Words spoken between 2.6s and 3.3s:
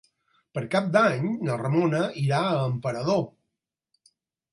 Emperador.